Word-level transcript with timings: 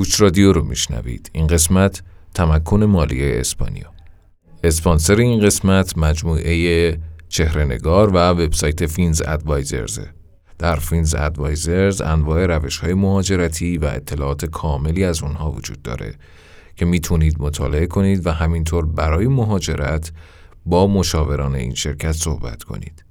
کوچ 0.00 0.20
رادیو 0.20 0.52
رو 0.52 0.64
میشنوید. 0.64 1.30
این 1.32 1.46
قسمت 1.46 2.02
تمکن 2.34 2.84
مالی 2.84 3.32
اسپانیا. 3.32 3.92
اسپانسر 4.64 5.16
این 5.16 5.40
قسمت 5.40 5.98
مجموعه 5.98 6.98
چهرهنگار 7.28 8.10
و 8.10 8.18
وبسایت 8.18 8.86
Finz 8.86 9.22
Advisors. 9.26 10.00
در 10.58 10.76
Finz 10.76 11.14
Advisors 11.14 12.00
انواع 12.00 12.46
روش 12.46 12.78
های 12.78 12.94
مهاجرتی 12.94 13.78
و 13.78 13.84
اطلاعات 13.84 14.44
کاملی 14.44 15.04
از 15.04 15.22
اونها 15.22 15.50
وجود 15.50 15.82
داره 15.82 16.14
که 16.76 16.84
می‌تونید 16.84 17.42
مطالعه 17.42 17.86
کنید 17.86 18.26
و 18.26 18.30
همینطور 18.30 18.86
برای 18.86 19.26
مهاجرت 19.26 20.12
با 20.66 20.86
مشاوران 20.86 21.54
این 21.54 21.74
شرکت 21.74 22.12
صحبت 22.12 22.62
کنید. 22.62 23.04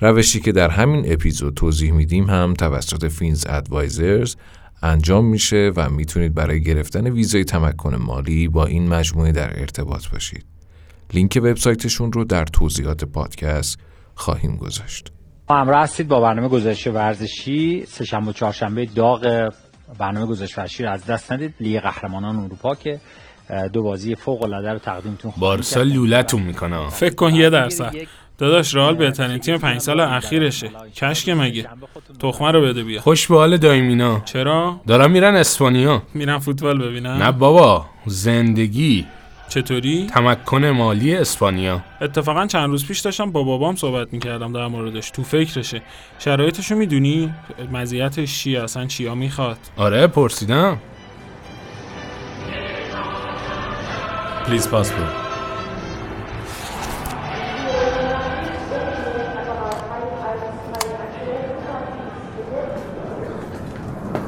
روشی 0.00 0.40
که 0.40 0.52
در 0.52 0.70
همین 0.70 1.12
اپیزود 1.12 1.54
توضیح 1.54 1.92
میدیم 1.92 2.24
هم 2.24 2.54
توسط 2.54 3.08
Finz 3.08 3.46
Advisors 3.48 4.36
انجام 4.82 5.24
میشه 5.24 5.72
و 5.76 5.90
می‌تونید 5.90 6.34
برای 6.34 6.62
گرفتن 6.62 7.06
ویزای 7.06 7.44
تمکن 7.44 7.94
مالی 7.94 8.48
با 8.48 8.66
این 8.66 8.88
مجموعه 8.88 9.32
در 9.32 9.60
ارتباط 9.60 10.08
باشید. 10.08 10.44
لینک 11.14 11.40
وبسایتشون 11.42 12.12
رو 12.12 12.24
در 12.24 12.44
توضیحات 12.44 13.04
پادکست 13.04 13.78
خواهیم 14.14 14.56
گذاشت. 14.56 15.12
همراه 15.50 15.82
هستید 15.82 16.08
با 16.08 16.20
برنامه 16.20 16.48
گزارش 16.48 16.86
ورزشی. 16.86 17.84
سهشنبه 17.86 18.26
و 18.26 18.32
چهارشنبه 18.32 18.86
داغ 18.86 19.52
برنامه 19.98 20.26
گزارش 20.26 20.58
ورزشی 20.58 20.82
رو 20.82 20.90
از 20.90 21.06
دست 21.06 21.32
ندید. 21.32 21.54
لیگ 21.60 21.80
قهرمانان 21.80 22.36
اروپا 22.36 22.74
که 22.74 23.00
دو 23.72 23.82
بازی 23.82 24.14
فوق 24.14 24.42
العاده 24.42 24.72
رو 24.72 24.78
تقدیمتون 24.78 25.32
بارسا 25.38 25.82
لولتون 25.82 26.42
می‌کنه. 26.42 26.88
فکر 26.88 27.14
کن 27.14 27.34
یه 27.34 27.50
درصد. 27.50 27.94
داداش 28.38 28.74
رئال 28.74 28.94
بهترین 28.94 29.38
تیم 29.38 29.58
پنج 29.58 29.80
سال 29.80 30.00
اخیرشه. 30.00 30.70
کشک 30.96 31.28
مگه؟ 31.28 31.68
تخمه 32.20 32.50
رو 32.50 32.62
بده 32.62 32.82
بیا. 32.82 33.00
خوش 33.00 33.26
به 33.26 33.36
حال 33.36 33.56
دایمینا. 33.56 34.22
چرا؟ 34.24 34.80
دارم 34.86 35.10
میرن 35.10 35.34
اسپانیا. 35.34 36.02
میرن 36.14 36.38
فوتبال 36.38 36.78
ببینن. 36.78 37.22
نه 37.22 37.32
بابا 37.32 37.86
زندگی. 38.06 39.06
چطوری؟ 39.48 40.06
تمکن 40.06 40.66
مالی 40.66 41.16
اسپانیا. 41.16 41.80
اتفاقا 42.00 42.46
چند 42.46 42.70
روز 42.70 42.86
پیش 42.86 43.00
داشتم 43.00 43.32
با 43.32 43.42
بابام 43.42 43.76
صحبت 43.76 44.12
می‌کردم 44.12 44.52
در 44.52 44.66
موردش. 44.66 45.10
تو 45.10 45.22
فکرشه. 45.22 45.82
شرایطشو 46.18 46.74
می‌دونی؟ 46.74 47.34
مزیتش 47.72 48.38
چیه 48.38 48.62
اصلا 48.62 48.86
چیا 48.86 49.14
می‌خواد؟ 49.14 49.58
آره 49.76 50.06
پرسیدم. 50.06 50.78
پلیز 54.46 54.68
پاسپورت 54.68 55.21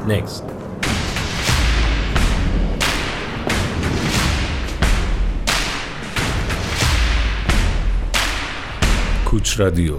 Next. 0.07 0.43
کوچ 9.25 9.61
رادیو 9.61 9.99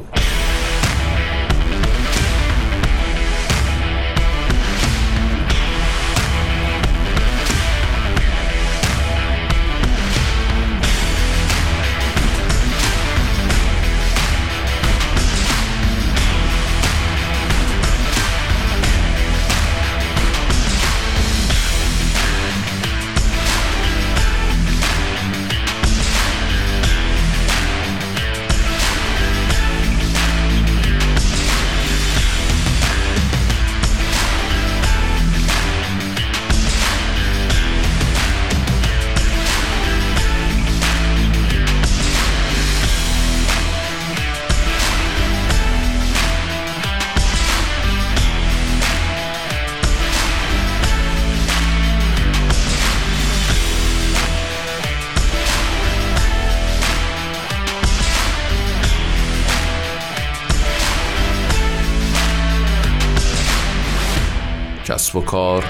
کسب 64.95 65.16
و 65.16 65.22
کار 65.22 65.63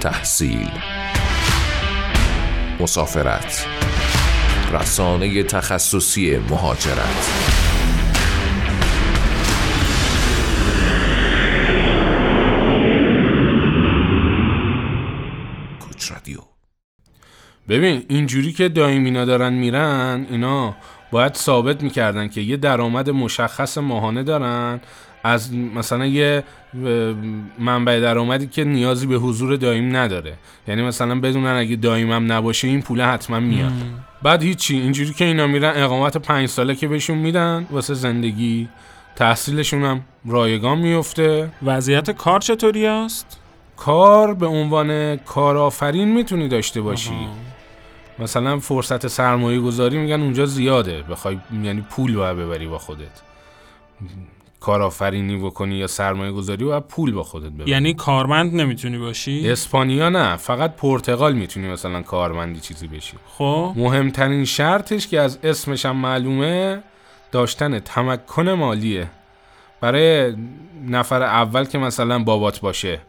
تحصیل 0.00 0.68
مسافرت 2.80 3.66
رسانه 4.72 5.42
تخصصی 5.42 6.38
مهاجرت. 6.38 7.30
کوچ 15.80 16.12
رادیو. 16.12 16.38
ببین 17.68 18.04
اینجوری 18.08 18.52
که 18.52 18.68
دایمینا 18.68 19.24
دارن 19.24 19.52
میرن 19.52 20.26
اینا 20.30 20.76
باید 21.10 21.34
ثابت 21.34 21.82
می‌کردن 21.82 22.28
که 22.28 22.40
یه 22.40 22.56
درآمد 22.56 23.10
مشخص 23.10 23.78
ماهانه 23.78 24.22
دارن. 24.22 24.80
از 25.24 25.54
مثلا 25.54 26.06
یه 26.06 26.44
منبع 27.58 28.00
درآمدی 28.00 28.46
که 28.46 28.64
نیازی 28.64 29.06
به 29.06 29.16
حضور 29.16 29.56
دایم 29.56 29.96
نداره. 29.96 30.34
یعنی 30.68 30.82
مثلا 30.82 31.20
بدونن 31.20 31.56
اگه 31.56 31.76
دایمم 31.76 32.32
نباشه 32.32 32.68
این 32.68 32.82
پول 32.82 33.00
حتما 33.00 33.40
میاد. 33.40 33.72
بعد 34.22 34.42
هیچی 34.42 34.76
اینجوری 34.76 35.12
که 35.12 35.24
اینا 35.24 35.46
میرن 35.46 35.72
اقامت 35.76 36.16
پنج 36.16 36.48
ساله 36.48 36.74
که 36.74 36.88
بهشون 36.88 37.18
میدن 37.18 37.66
واسه 37.70 37.94
زندگی 37.94 38.68
تحصیلشون 39.16 39.84
هم 39.84 40.00
رایگان 40.26 40.78
میفته. 40.78 41.48
وضعیت 41.62 42.10
کار 42.10 42.40
چطوری 42.40 42.86
است؟ 42.86 43.40
کار 43.76 44.34
به 44.34 44.46
عنوان 44.46 45.16
کارآفرین 45.16 46.08
می‌تونی 46.08 46.48
داشته 46.48 46.80
باشی. 46.80 47.28
مثلا 48.20 48.58
فرصت 48.58 49.06
سرمایه 49.06 49.60
گذاری 49.60 49.98
میگن 49.98 50.20
اونجا 50.20 50.46
زیاده. 50.46 51.02
بخوای 51.02 51.38
یعنی 51.62 51.80
پول 51.90 52.16
باید 52.16 52.36
ببری 52.36 52.66
با 52.66 52.78
خودت. 52.78 53.22
کارآفرینی 54.60 55.36
بکنی 55.36 55.74
یا 55.74 55.86
سرمایه 55.86 56.32
گذاری 56.32 56.64
و 56.64 56.80
پول 56.80 57.12
با 57.12 57.22
خودت 57.22 57.50
ببری. 57.50 57.70
یعنی 57.70 57.94
کارمند 57.94 58.54
نمی‌تونی 58.54 58.98
باشی؟ 58.98 59.50
اسپانیا 59.50 60.08
نه 60.08 60.36
فقط 60.36 60.76
پرتغال 60.76 61.32
می‌تونی 61.32 61.68
مثلا 61.68 62.02
کارمندی 62.02 62.60
چیزی 62.60 62.86
بشی. 62.86 63.16
خب. 63.38 63.72
مهمترین 63.76 64.44
شرطش 64.44 65.06
که 65.06 65.20
از 65.20 65.38
اسمش 65.42 65.86
هم 65.86 65.96
معلومه 65.96 66.82
داشتن 67.32 67.78
تمکن 67.78 68.48
مالیه. 68.48 69.10
برای 69.80 70.34
نفر 70.88 71.22
اول 71.22 71.64
که 71.64 71.78
مثلا 71.78 72.18
بابات 72.18 72.60
باشه. 72.60 73.00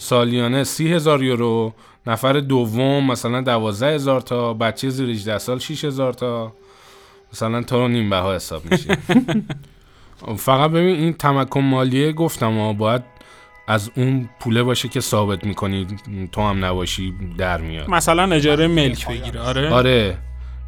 سالیانه 0.00 0.64
سی 0.64 0.92
هزار 0.92 1.22
یورو 1.22 1.72
نفر 2.06 2.32
دوم 2.32 3.10
مثلا 3.10 3.40
دوازده 3.40 3.94
هزار 3.94 4.20
تا 4.20 4.54
بچه 4.54 4.88
زیر 4.88 5.10
18 5.10 5.38
سال 5.38 5.58
6 5.58 5.84
هزار 5.84 6.12
تا. 6.12 6.52
مثلا 7.32 7.62
تو 7.62 7.88
نیم 7.88 8.10
بها 8.10 8.34
حساب 8.34 8.62
میشه. 8.70 8.98
فقط 10.36 10.70
ببین 10.70 10.96
این 10.96 11.12
تمکن 11.12 11.60
مالیه 11.60 12.12
گفتم 12.12 12.58
ها 12.58 12.72
باید 12.72 13.02
از 13.66 13.90
اون 13.96 14.28
پوله 14.40 14.62
باشه 14.62 14.88
که 14.88 15.00
ثابت 15.00 15.44
می‌کنی 15.44 15.86
تو 16.32 16.40
هم 16.40 16.64
نباشی 16.64 17.14
در 17.38 17.60
میاد. 17.60 17.90
مثلا 17.90 18.34
اجاره 18.34 18.66
ملک 18.66 19.08
بگیره 19.08 19.40
آره. 19.40 19.70
آره. 19.70 20.18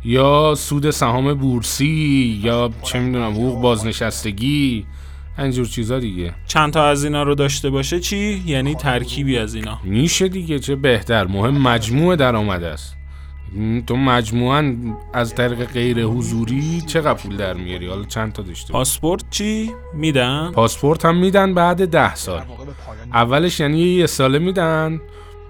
یا 0.05 0.55
سود 0.55 0.91
سهام 0.91 1.35
بورسی 1.35 2.41
یا 2.45 2.71
چه 2.83 2.99
می‌دونم 2.99 3.33
حقوق 3.33 3.61
بازنشستگی. 3.61 4.87
اینجور 5.43 5.67
چیزا 5.67 5.99
دیگه. 5.99 6.35
چند 6.47 6.73
تا 6.73 6.85
از 6.85 7.05
اینا 7.05 7.23
رو 7.23 7.35
داشته 7.35 7.71
باشه 7.71 8.01
چی؟ 8.01 8.43
یعنی 8.47 8.75
ترکیبی 8.75 9.39
از 9.39 9.55
اینا. 9.55 9.79
میشه 9.85 10.29
دیگه 10.29 10.59
چه 10.59 10.77
بهتر. 10.77 11.27
مهم 11.27 11.59
مجموع 11.63 12.17
درآمد 12.17 12.63
است. 12.63 12.97
تو 13.87 13.97
مجموعا 13.97 14.77
از 15.15 15.35
طریق 15.35 15.65
غیر 15.65 16.05
حضوری 16.05 16.81
چقدر 16.87 17.15
پول 17.15 17.37
در 17.37 17.55
میاری؟ 17.55 17.87
حالا 17.87 18.05
چند 18.05 18.33
تا 18.33 18.43
داشته. 18.43 18.73
پاسپورت 18.73 19.25
چی؟ 19.31 19.71
میدن؟ 19.95 20.51
پاسپورت 20.55 21.05
هم 21.05 21.17
میدن 21.17 21.55
بعد 21.55 21.89
ده 21.89 22.15
سال. 22.15 22.43
اولش 23.15 23.61
یعنی 23.61 23.79
یه 23.79 24.07
ساله 24.07 24.39
میدن. 24.39 25.01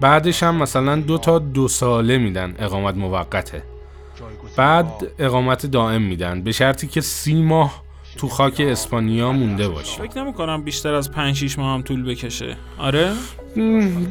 بعدش 0.01 0.43
هم 0.43 0.55
مثلا 0.55 0.95
دو 0.95 1.17
تا 1.17 1.39
دو 1.39 1.67
ساله 1.67 2.17
میدن. 2.17 2.55
اقامت 2.59 2.95
موقته. 2.95 3.63
بعد 4.57 5.07
اقامت 5.19 5.65
دائم 5.65 6.01
میدن. 6.01 6.41
به 6.41 6.51
شرطی 6.51 6.87
که 6.87 7.01
سی 7.01 7.41
ماه 7.41 7.82
تو 8.17 8.27
خاک 8.27 8.59
اسپانیا 8.59 9.31
مونده 9.31 9.69
باشی 9.69 9.97
فکر 9.97 10.23
نمی 10.23 10.33
کنم 10.33 10.63
بیشتر 10.63 10.93
از 10.93 11.11
5 11.11 11.35
6 11.35 11.59
ماه 11.59 11.73
هم 11.73 11.81
طول 11.81 12.03
بکشه. 12.03 12.57
آره؟ 12.77 13.13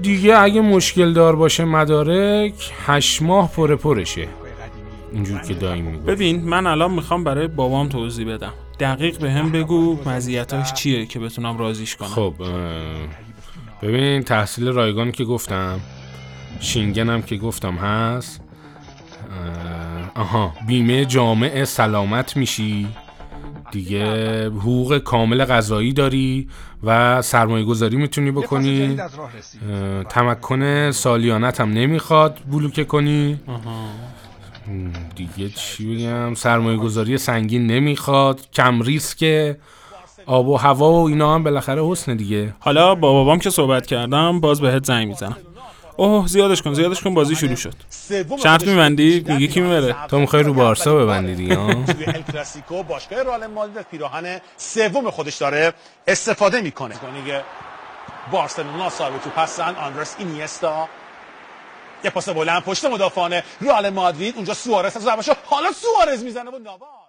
دیگه 0.02 0.38
اگه 0.38 0.60
مشکل 0.60 1.12
دار 1.12 1.37
باشه 1.37 1.64
مدارک 1.64 2.72
هشت 2.87 3.22
ماه 3.22 3.52
پره 3.52 3.76
پرشه. 3.76 4.28
اینجور 5.12 5.40
که 5.40 5.54
دایم 5.54 5.84
میگو 5.84 6.04
ببین 6.04 6.44
من 6.44 6.66
الان 6.66 6.90
می‌خوام 6.90 7.25
برای 7.25 7.49
بابام 7.49 7.88
توضیح 7.88 8.34
بدم. 8.34 8.52
دقیق 8.81 9.19
به 9.19 9.31
هم 9.31 9.52
بگو 9.52 9.99
مزیتاش 10.06 10.72
چیه 10.72 11.06
که 11.06 11.19
بتونم 11.19 11.58
راضیش 11.58 11.96
کنم. 11.96 12.08
خب 12.08 12.34
ببین 13.82 14.22
تحصیل 14.22 14.69
رایگان 14.69 15.12
که 15.12 15.25
گفتم 15.25 15.81
شینگن 16.60 17.10
هم 17.10 17.22
که 17.22 17.37
گفتم 17.37 17.75
هست 17.75 18.40
آها 20.14 20.52
بیمه 20.66 21.05
جامع 21.05 21.64
سلامت 21.64 22.37
میشی. 22.37 22.88
دیگه 23.72 24.46
حقوق 24.46 24.98
کامل 24.98 25.44
غذایی 25.44 25.92
داری 25.92 26.48
و 26.84 27.22
سرمایه 27.22 27.64
گذاری 27.64 27.96
می‌تونی 27.96 28.30
بکنی. 28.30 28.96
اه، 29.70 30.04
تمکن 30.04 30.90
سالیانت 30.90 31.60
هم 31.60 31.70
نمی‌خواد 31.70 32.38
بلوکه 32.50 32.84
کنی. 32.84 33.40
دیگه 35.16 35.48
چی 35.48 35.96
بگم؟ 35.96 36.34
سرمایه 36.34 36.76
گذاری 36.76 37.19
سنگین 37.19 37.66
نمی‌خواد 37.66 38.50
کم 38.50 38.82
ریسک 38.82 39.54
آب 40.26 40.48
و 40.48 40.56
هوا 40.56 40.92
و 40.92 41.08
اینا 41.08 41.34
هم 41.34 41.42
بالاخره 41.42 41.86
حسن 41.86 42.16
دیگه. 42.16 42.54
حالا 42.60 42.94
با 42.94 43.12
بابام 43.12 43.38
که 43.38 43.50
صحبت 43.50 43.86
کردم 43.86 44.40
باز 44.40 44.60
بهت 44.60 44.84
زنگ 44.84 45.08
می‌زنم. 45.08 45.36
اوه 45.96 46.26
زیادش 46.26 46.62
کن 46.62 46.74
زیادش 46.74 47.00
کن 47.00 47.14
بازی 47.14 47.36
شروع 47.36 47.54
شد. 47.54 47.74
شرط 48.42 48.66
میبندی؟ 48.66 49.24
میگه 49.28 49.46
کی 49.46 49.60
می‌بره؟ 49.60 49.96
تو 50.08 50.18
می‌خوای 50.18 50.42
رو 50.42 50.54
بارسا 50.54 50.94
ببندی 50.94 51.34
دیگه 51.34 51.56
ها؟ 51.56 51.74
توی 51.92 52.04
ال 52.04 52.22
کلاسیکو 52.32 52.82
باشگاه 52.82 53.22
رئال 53.22 53.46
مادرید 53.46 53.86
پیراهن 53.90 54.40
سوم 54.56 55.10
خودش 55.10 55.36
داره 55.36 55.72
استفاده 56.06 56.60
می‌کنه. 56.60 56.94
کنیگه 56.94 57.44
بارسلونا 58.32 58.90
صاحب 58.90 59.12
تو 59.18 59.30
هستن 59.40 59.74
آندرس 59.74 60.16
اینیستا. 60.18 60.88
یه 62.04 62.10
پاس 62.10 62.28
بلند 62.28 62.62
پشت 62.62 62.84
مدافعان 62.84 63.40
رئال 63.60 63.90
مادرید. 63.90 64.36
اونجا 64.36 64.54
سوارز 64.54 64.96
از 64.96 65.08
حالا 65.44 65.72
سوارز 65.72 66.24
می‌زنه 66.24 66.50
و 66.50 66.58
نواس 66.58 67.01